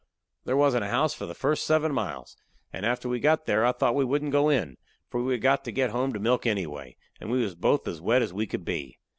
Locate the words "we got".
3.07-3.45